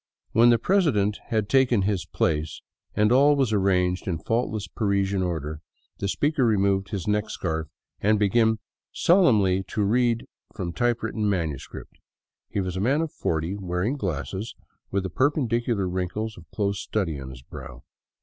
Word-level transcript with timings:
When 0.31 0.49
the 0.49 0.57
president 0.57 1.19
had 1.27 1.47
taken 1.47 1.83
his 1.83 2.07
place 2.07 2.61
and 2.95 3.11
all 3.11 3.35
was 3.35 3.53
arranged 3.53 4.07
in 4.07 4.17
faultless 4.17 4.67
Parisian 4.67 5.21
order, 5.21 5.61
the 5.99 6.07
speaker 6.07 6.43
removed 6.43 6.89
his 6.89 7.07
neck 7.07 7.29
scarf 7.29 7.67
and 7.99 8.17
began 8.17 8.57
solemnly 8.91 9.61
to 9.67 9.83
read 9.83 10.25
from 10.55 10.73
type 10.73 11.03
written 11.03 11.29
manuscript. 11.29 11.99
He 12.49 12.59
was 12.61 12.75
a 12.75 12.81
man 12.81 13.01
of 13.01 13.11
forty, 13.11 13.55
wearing 13.55 13.95
glasses, 13.95 14.55
with 14.89 15.03
the 15.03 15.11
perpendicular 15.11 15.87
wrinkles 15.87 16.35
of 16.35 16.49
close 16.49 16.79
study 16.81 17.19
on 17.19 17.29
his 17.29 17.43
brow. 17.43 17.83